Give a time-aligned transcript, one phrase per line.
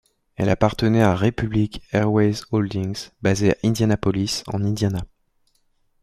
[0.35, 5.05] Elle appartenait à Republic Airways Holdings, basée à Indianapolis en Indiana.